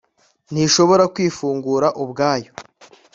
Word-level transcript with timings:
ntishobora 0.51 1.03
kwifungura 1.13 1.87
ubwayo 2.03 2.51